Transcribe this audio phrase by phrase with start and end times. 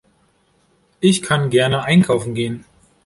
[0.99, 2.65] Ich kann gerne einkaufen gehen.